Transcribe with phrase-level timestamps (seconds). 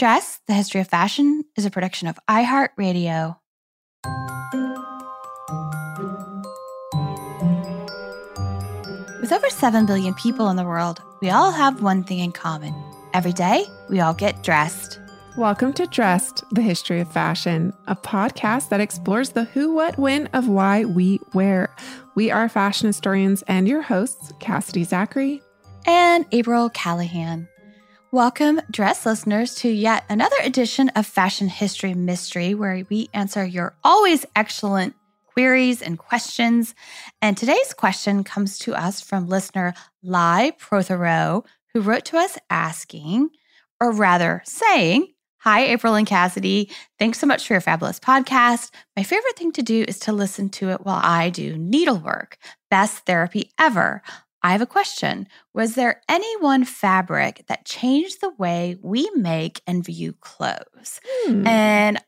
[0.00, 3.36] Dress, the History of Fashion is a production of iHeartRadio.
[9.20, 12.74] With over 7 billion people in the world, we all have one thing in common.
[13.12, 14.98] Every day, we all get dressed.
[15.36, 20.28] Welcome to Dressed, the History of Fashion, a podcast that explores the who, what, when
[20.28, 21.76] of why we wear.
[22.14, 25.42] We are fashion historians and your hosts, Cassidy Zachary
[25.84, 27.48] and April Callahan.
[28.12, 33.76] Welcome, dress listeners, to yet another edition of Fashion History Mystery, where we answer your
[33.84, 36.74] always excellent queries and questions.
[37.22, 43.30] And today's question comes to us from listener Lai Prothero, who wrote to us asking,
[43.80, 45.06] or rather saying,
[45.42, 46.68] Hi, April and Cassidy.
[46.98, 48.72] Thanks so much for your fabulous podcast.
[48.96, 52.38] My favorite thing to do is to listen to it while I do needlework.
[52.72, 54.02] Best therapy ever.
[54.42, 55.28] I have a question.
[55.54, 61.00] Was there any one fabric that changed the way we make and view clothes?
[61.24, 61.46] Hmm.
[61.46, 61.98] And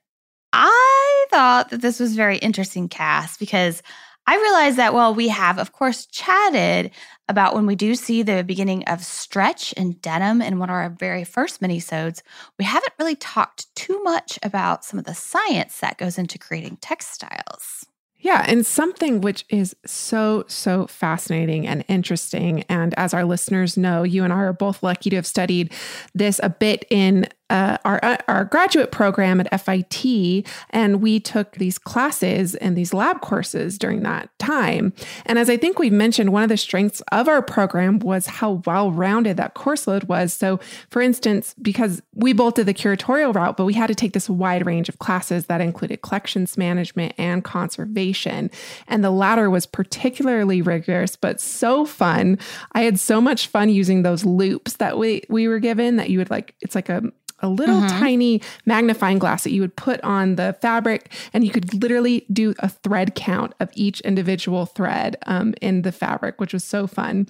[0.53, 3.83] I thought that this was very interesting, Cass, because
[4.27, 6.93] I realized that, while we have, of course, chatted
[7.29, 10.91] about when we do see the beginning of stretch and denim in one of our
[10.91, 12.23] very first minisodes,
[12.57, 16.77] we haven't really talked too much about some of the science that goes into creating
[16.81, 17.85] textiles.
[18.23, 22.63] Yeah, and something which is so, so fascinating and interesting.
[22.69, 25.73] And as our listeners know, you and I are both lucky to have studied
[26.15, 31.53] this a bit in uh, our uh, our graduate program at FIT, and we took
[31.57, 34.95] these classes and these lab courses during that time.
[35.27, 38.63] And as I think we've mentioned, one of the strengths of our program was how
[38.65, 40.33] well rounded that course load was.
[40.33, 44.15] So, for instance, because we both did the curatorial route, but we had to take
[44.15, 48.51] this wide range of classes that included collections management and conservation,
[48.89, 52.39] and the latter was particularly rigorous, but so fun.
[52.73, 56.17] I had so much fun using those loupes that we we were given that you
[56.17, 56.55] would like.
[56.63, 57.03] It's like a
[57.43, 57.99] a little mm-hmm.
[58.01, 62.55] tiny magnifying glass that you would put on the fabric, and you could literally do
[62.61, 67.27] a thread count of each individual thread um, in the fabric, which was so fun.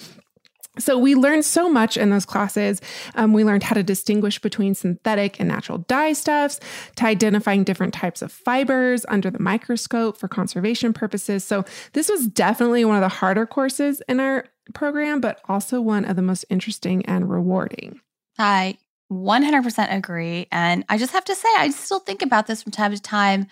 [0.78, 2.80] So, we learned so much in those classes.
[3.14, 6.60] Um, we learned how to distinguish between synthetic and natural dye stuffs,
[6.96, 11.44] to identifying different types of fibers under the microscope for conservation purposes.
[11.44, 16.06] So, this was definitely one of the harder courses in our program, but also one
[16.06, 18.00] of the most interesting and rewarding.
[18.38, 18.78] I
[19.12, 20.46] 100% agree.
[20.50, 23.46] And I just have to say, I still think about this from time to time.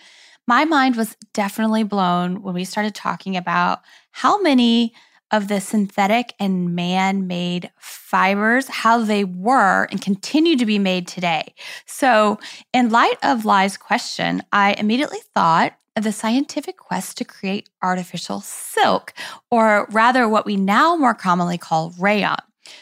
[0.47, 4.93] My mind was definitely blown when we started talking about how many
[5.31, 11.07] of the synthetic and man made fibers, how they were and continue to be made
[11.07, 11.53] today.
[11.85, 12.37] So,
[12.73, 18.41] in light of Lai's question, I immediately thought of the scientific quest to create artificial
[18.41, 19.13] silk,
[19.49, 22.37] or rather, what we now more commonly call rayon.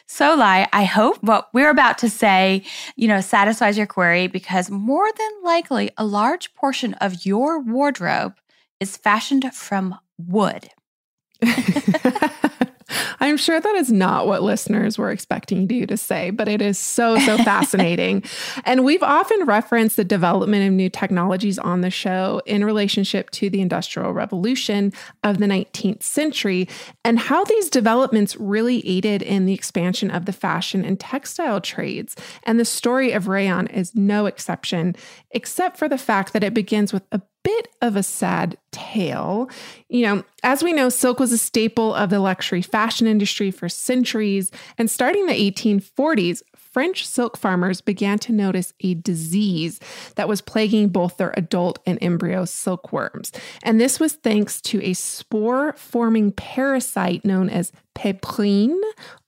[0.06, 2.63] So, Lai, I hope what we're about to say,
[2.95, 8.34] you know, satisfies your query because more than likely a large portion of your wardrobe
[8.79, 10.69] is fashioned from wood.
[13.19, 16.78] I'm sure that is not what listeners were expecting you to say, but it is
[16.78, 18.24] so, so fascinating.
[18.66, 23.50] And we've often referenced the development of new technologies on the show in relationship to
[23.50, 24.94] the Industrial Revolution
[25.24, 26.68] of the 19th century
[27.03, 32.16] and how these developments really aided in the expansion of the fashion and textile trades.
[32.44, 34.96] And the story of rayon is no exception,
[35.31, 39.50] except for the fact that it begins with a bit of a sad tale.
[39.88, 43.70] You know, as we know, silk was a staple of the luxury fashion industry for
[43.70, 46.42] centuries, and starting the 1840s,
[46.72, 49.80] French silk farmers began to notice a disease
[50.16, 53.32] that was plaguing both their adult and embryo silkworms.
[53.64, 58.80] And this was thanks to a spore forming parasite known as pébrine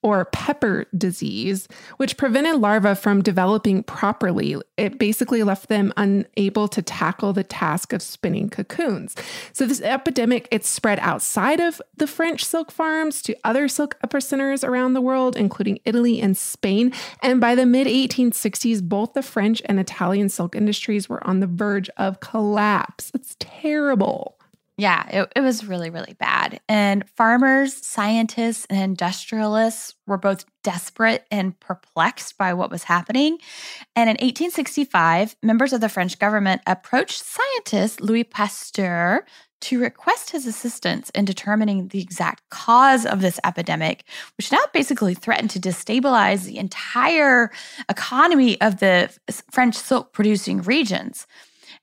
[0.01, 1.67] or pepper disease,
[1.97, 4.55] which prevented larvae from developing properly.
[4.77, 9.15] It basically left them unable to tackle the task of spinning cocoons.
[9.53, 14.67] So this epidemic it spread outside of the French silk farms to other silk epicenters
[14.67, 16.93] around the world, including Italy and Spain.
[17.21, 21.47] And by the mid 1860s, both the French and Italian silk industries were on the
[21.47, 23.11] verge of collapse.
[23.13, 24.40] It's terrible.
[24.81, 26.59] Yeah, it, it was really, really bad.
[26.67, 33.37] And farmers, scientists, and industrialists were both desperate and perplexed by what was happening.
[33.95, 39.23] And in 1865, members of the French government approached scientist Louis Pasteur
[39.61, 44.03] to request his assistance in determining the exact cause of this epidemic,
[44.35, 47.51] which now basically threatened to destabilize the entire
[47.87, 49.15] economy of the
[49.51, 51.27] French silk producing regions.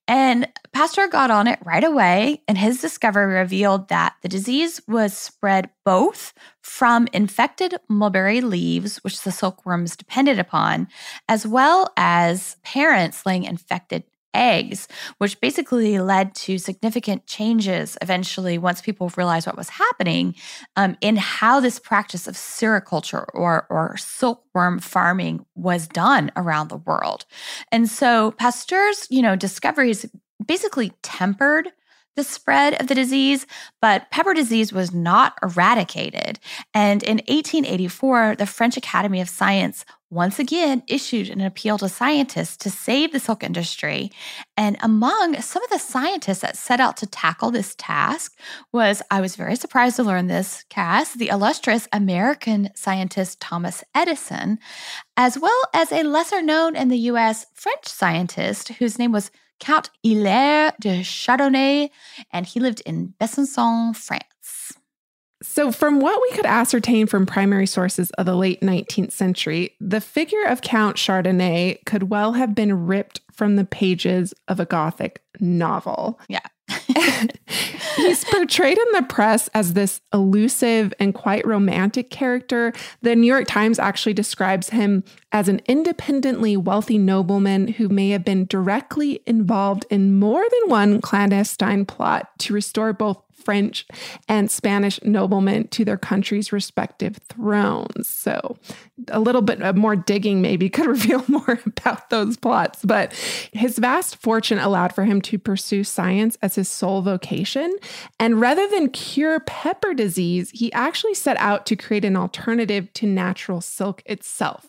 [0.08, 5.12] And Pasteur got on it right away, and his discovery revealed that the disease was
[5.12, 6.32] spread both
[6.62, 10.88] from infected mulberry leaves, which the silkworms depended upon,
[11.28, 14.02] as well as parents laying infected
[14.34, 14.88] eggs,
[15.18, 20.34] which basically led to significant changes eventually once people realized what was happening
[20.76, 26.76] um, in how this practice of sericulture or, or silkworm farming was done around the
[26.76, 27.24] world.
[27.72, 30.06] And so Pasteur's, you know, discoveries
[30.44, 31.70] basically tempered
[32.18, 33.46] the spread of the disease,
[33.80, 36.40] but pepper disease was not eradicated.
[36.74, 42.56] And in 1884, the French Academy of Science once again issued an appeal to scientists
[42.56, 44.10] to save the silk industry.
[44.56, 48.36] And among some of the scientists that set out to tackle this task
[48.72, 54.58] was, I was very surprised to learn this, Cass, the illustrious American scientist Thomas Edison,
[55.16, 59.30] as well as a lesser known in the US French scientist whose name was
[59.60, 61.90] Count Hilaire de Chardonnet,
[62.32, 64.74] and he lived in Besançon, France.
[65.40, 70.00] So, from what we could ascertain from primary sources of the late 19th century, the
[70.00, 75.22] figure of Count Chardonnet could well have been ripped from the pages of a Gothic
[75.38, 76.18] novel.
[76.28, 76.40] Yeah.
[77.98, 82.72] He's portrayed in the press as this elusive and quite romantic character.
[83.02, 88.24] The New York Times actually describes him as an independently wealthy nobleman who may have
[88.24, 93.86] been directly involved in more than one clandestine plot to restore both French
[94.28, 98.08] and Spanish noblemen to their country's respective thrones.
[98.08, 98.58] So,
[99.08, 102.84] a little bit more digging maybe could reveal more about those plots.
[102.84, 103.12] But
[103.52, 107.74] his vast fortune allowed for him to pursue science as his sole vocation.
[108.18, 113.06] And rather than cure pepper disease, he actually set out to create an alternative to
[113.06, 114.66] natural silk itself.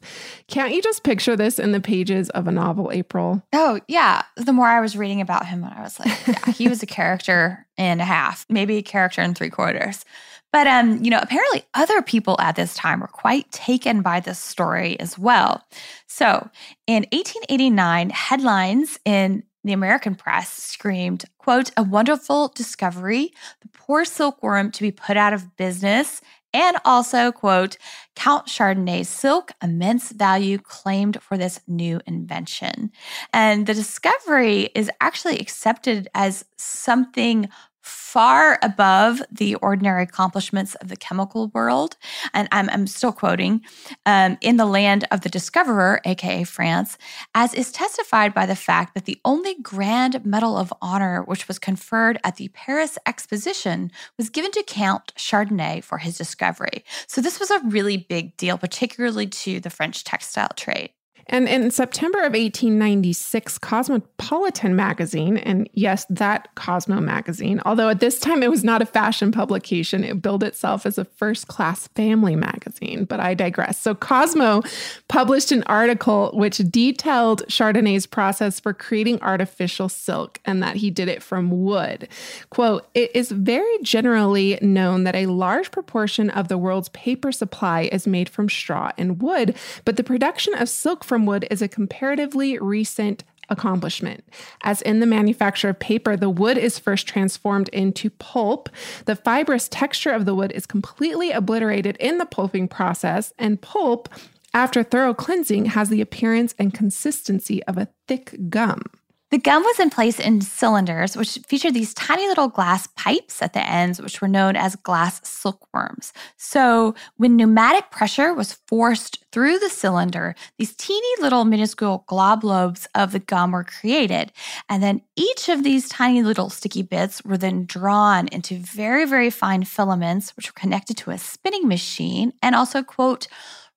[0.48, 3.44] Can't you just picture this in the pages of a novel, April?
[3.54, 4.24] Oh, yeah.
[4.36, 7.66] The more I was reading about him, I was like, yeah, he was a character
[7.80, 10.06] and a half, maybe a character and three quarters.
[10.52, 14.40] But um, you know, apparently other people at this time were quite taken by this
[14.40, 15.64] story as well.
[16.08, 16.50] So,
[16.88, 23.32] in 1889, headlines in the American press screamed, quote, a wonderful discovery,
[23.62, 26.22] the poor silkworm to be put out of business,
[26.54, 27.78] and also, quote,
[28.16, 32.92] Count Chardonnet's silk, immense value claimed for this new invention.
[33.34, 37.50] And the discovery is actually accepted as something
[37.90, 41.98] far above the ordinary accomplishments of the chemical world.
[42.34, 43.62] And I'm, I'm still quoting
[44.06, 46.98] um, in the land of the discoverer, aka France,
[47.36, 51.60] as is testified by the fact that the only grand medal of honor which was
[51.60, 56.84] conferred at the Paris Exposition was given to Count Chardonnet for his discovery.
[57.08, 60.92] So this was a really big deal, particularly to the French textile trade.
[61.30, 68.20] And in September of 1896, Cosmopolitan magazine, and yes, that Cosmo magazine, although at this
[68.20, 72.36] time it was not a fashion publication, it billed itself as a first class family
[72.36, 73.80] magazine, but I digress.
[73.80, 74.64] So Cosmo
[75.08, 81.08] published an article which detailed Chardonnet's process for creating artificial silk and that he did
[81.08, 82.08] it from wood.
[82.50, 87.84] Quote, it is very generally known that a large proportion of the world's paper supply
[87.92, 89.56] is made from straw and wood,
[89.86, 94.24] but the production of silk from from wood is a comparatively recent accomplishment.
[94.64, 98.70] As in the manufacture of paper, the wood is first transformed into pulp.
[99.04, 104.08] The fibrous texture of the wood is completely obliterated in the pulping process, and pulp,
[104.54, 108.84] after thorough cleansing, has the appearance and consistency of a thick gum.
[109.32, 113.54] The gum was in place in cylinders, which featured these tiny little glass pipes at
[113.54, 116.14] the ends, which were known as glass silkworms.
[116.38, 123.12] So, when pneumatic pressure was forced through the cylinder, these teeny little minuscule globulobes of
[123.12, 124.32] the gum were created.
[124.68, 129.30] And then each of these tiny little sticky bits were then drawn into very, very
[129.30, 133.28] fine filaments, which were connected to a spinning machine and also, quote,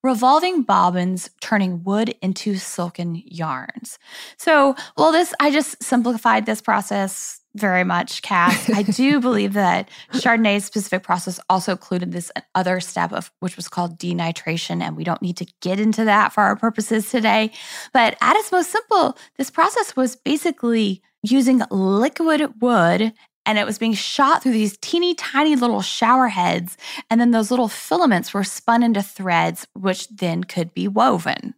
[0.03, 3.97] revolving bobbins turning wood into silken yarns.
[4.37, 8.69] So, well, this, I just simplified this process very much, Cass.
[8.69, 13.69] I do believe that Chardonnet's specific process also included this other step of which was
[13.69, 17.51] called denitration, and we don't need to get into that for our purposes today.
[17.93, 23.13] But at its most simple, this process was basically using liquid wood
[23.45, 26.77] and it was being shot through these teeny tiny little shower heads.
[27.09, 31.53] And then those little filaments were spun into threads, which then could be woven.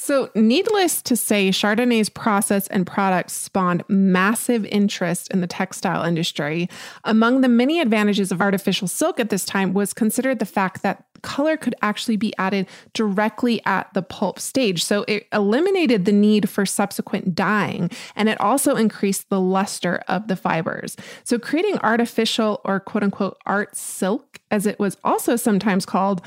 [0.00, 6.70] So, needless to say, Chardonnet's process and products spawned massive interest in the textile industry.
[7.02, 11.04] Among the many advantages of artificial silk at this time was considered the fact that
[11.22, 14.84] color could actually be added directly at the pulp stage.
[14.84, 20.28] So, it eliminated the need for subsequent dyeing, and it also increased the luster of
[20.28, 20.96] the fibers.
[21.24, 26.22] So, creating artificial or quote unquote art silk, as it was also sometimes called,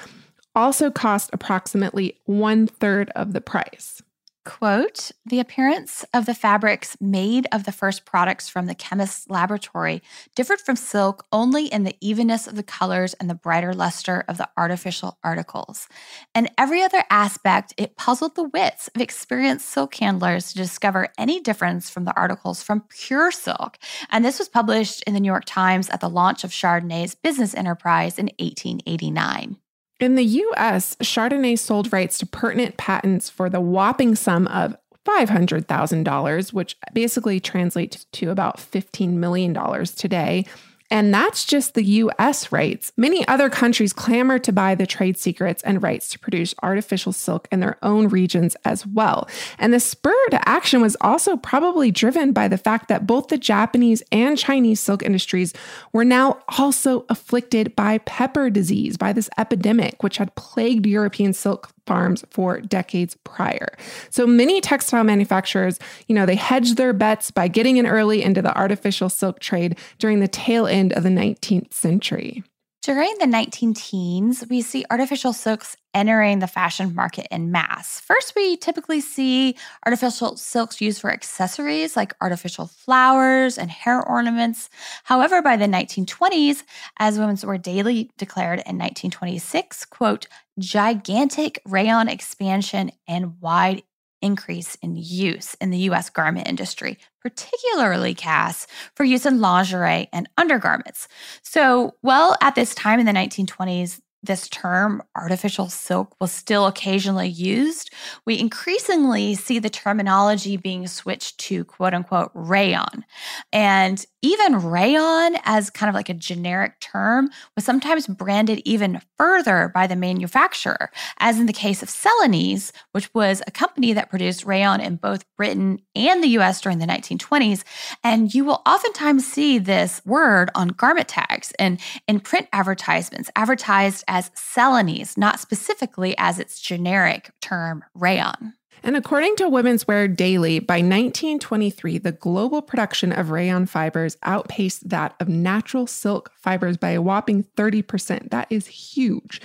[0.55, 4.01] also cost approximately one third of the price.
[4.43, 10.01] Quote The appearance of the fabrics made of the first products from the chemist's laboratory
[10.33, 14.39] differed from silk only in the evenness of the colors and the brighter luster of
[14.39, 15.87] the artificial articles.
[16.33, 21.39] In every other aspect, it puzzled the wits of experienced silk handlers to discover any
[21.39, 23.77] difference from the articles from pure silk.
[24.09, 27.53] And this was published in the New York Times at the launch of Chardonnet's business
[27.53, 29.57] enterprise in 1889.
[30.01, 36.53] In the US, Chardonnet sold rights to pertinent patents for the whopping sum of $500,000,
[36.53, 39.53] which basically translates to about $15 million
[39.85, 40.45] today.
[40.91, 42.91] And that's just the US rights.
[42.97, 47.47] Many other countries clamor to buy the trade secrets and rights to produce artificial silk
[47.49, 49.27] in their own regions as well.
[49.57, 53.37] And the spur to action was also probably driven by the fact that both the
[53.37, 55.53] Japanese and Chinese silk industries
[55.93, 61.71] were now also afflicted by pepper disease, by this epidemic, which had plagued European silk
[61.85, 63.75] farms for decades prior.
[64.09, 68.41] So many textile manufacturers, you know, they hedged their bets by getting in early into
[68.41, 72.43] the artificial silk trade during the tail end of the 19th century.
[72.81, 77.99] During the 19 teens, we see artificial silks entering the fashion market in mass.
[77.99, 84.67] First, we typically see artificial silks used for accessories like artificial flowers and hair ornaments.
[85.03, 86.63] However, by the 1920s,
[86.97, 90.25] as Women's Wear Daily declared in 1926, quote,
[90.61, 93.83] gigantic rayon expansion and wide
[94.21, 100.29] increase in use in the US garment industry, particularly Cass, for use in lingerie and
[100.37, 101.07] undergarments.
[101.41, 107.27] So, well, at this time in the 1920s, this term, artificial silk, was still occasionally
[107.27, 107.91] used,
[108.25, 113.03] we increasingly see the terminology being switched to quote unquote rayon.
[113.51, 119.71] And even rayon, as kind of like a generic term, was sometimes branded even further
[119.73, 124.45] by the manufacturer, as in the case of Celanese, which was a company that produced
[124.45, 127.63] rayon in both Britain and the US during the 1920s.
[128.03, 134.03] And you will oftentimes see this word on garment tags and in print advertisements advertised
[134.11, 138.53] as Celanese, not specifically as its generic term rayon.
[138.83, 144.89] And according to Women's Wear Daily, by 1923, the global production of rayon fibers outpaced
[144.89, 148.31] that of natural silk fibers by a whopping 30%.
[148.31, 149.39] That is huge.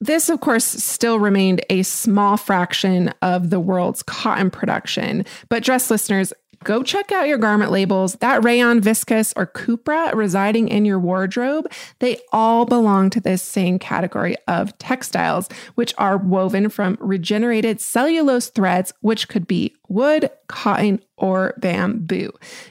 [0.00, 5.26] This, of course, still remained a small fraction of the world's cotton production.
[5.48, 6.32] But, dress listeners,
[6.64, 8.14] go check out your garment labels.
[8.16, 13.78] That rayon, viscose, or cupra residing in your wardrobe, they all belong to this same
[13.78, 21.00] category of textiles, which are woven from regenerated cellulose threads, which could be wood, cotton,
[21.16, 22.30] or bamboo.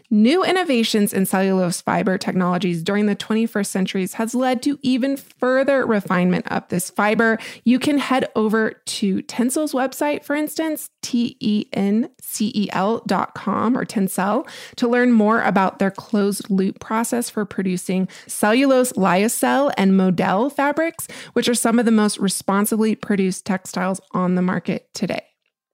[0.10, 5.86] New innovations in cellulose fiber technologies during the 21st centuries has led to even further
[5.86, 7.38] refinement of this fiber.
[7.64, 14.88] You can head over to Tencel's website, for instance, T-E-N-C-E-L dot com or Tencel, to
[14.88, 21.50] learn more about their closed loop process for producing cellulose lyocell and modal fabrics, which
[21.50, 25.24] are some of the most responsibly produced textiles on the market today.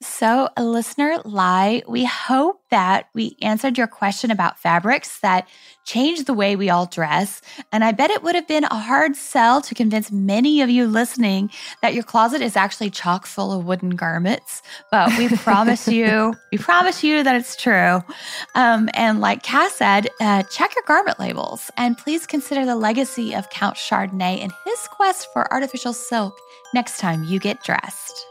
[0.01, 5.47] So, listener Lai, we hope that we answered your question about fabrics that
[5.85, 7.39] change the way we all dress.
[7.71, 10.87] And I bet it would have been a hard sell to convince many of you
[10.87, 11.51] listening
[11.83, 14.63] that your closet is actually chock full of wooden garments.
[14.89, 18.01] But we promise you, we promise you that it's true.
[18.55, 23.35] Um, and like Cass said, uh, check your garment labels and please consider the legacy
[23.35, 26.35] of Count Chardonnet and his quest for artificial silk
[26.73, 28.25] next time you get dressed.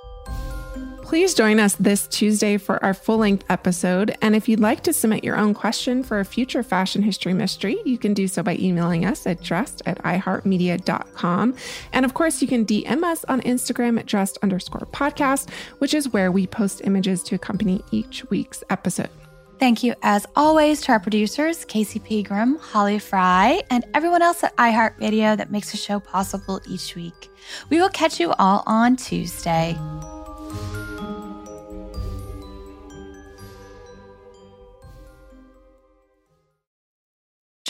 [1.11, 4.17] Please join us this Tuesday for our full length episode.
[4.23, 7.79] And if you'd like to submit your own question for a future fashion history mystery,
[7.85, 11.57] you can do so by emailing us at dressed at iheartmedia.com.
[11.93, 16.13] And of course, you can DM us on Instagram at dressed underscore podcast, which is
[16.13, 19.11] where we post images to accompany each week's episode.
[19.59, 24.57] Thank you, as always, to our producers, Casey Pegram, Holly Fry, and everyone else at
[24.59, 27.29] iHeartRadio that makes the show possible each week.
[27.69, 29.77] We will catch you all on Tuesday.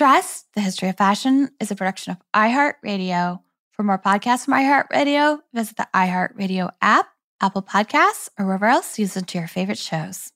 [0.01, 3.41] Dress, The History of Fashion is a production of iHeartRadio.
[3.73, 7.09] For more podcasts from iHeartRadio, visit the iHeartRadio app,
[7.43, 10.33] Apple Podcasts, or wherever else you listen to your favorite shows.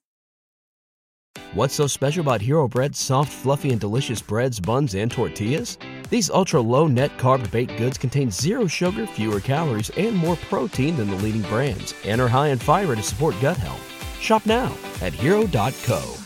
[1.55, 5.79] What's so special about Hero Bread's soft, fluffy, and delicious breads, buns, and tortillas?
[6.11, 10.95] These ultra low net carb baked goods contain zero sugar, fewer calories, and more protein
[10.95, 14.21] than the leading brands, and are high in fiber to support gut health.
[14.21, 16.24] Shop now at hero.co.